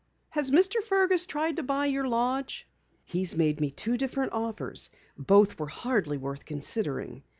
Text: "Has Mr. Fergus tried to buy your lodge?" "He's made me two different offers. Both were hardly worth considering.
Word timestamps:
"Has 0.31 0.49
Mr. 0.49 0.81
Fergus 0.81 1.27
tried 1.27 1.57
to 1.57 1.61
buy 1.61 1.85
your 1.85 2.07
lodge?" 2.07 2.67
"He's 3.05 3.37
made 3.37 3.59
me 3.61 3.69
two 3.69 3.97
different 3.97 4.33
offers. 4.33 4.89
Both 5.15 5.59
were 5.59 5.67
hardly 5.67 6.17
worth 6.17 6.43
considering. 6.43 7.21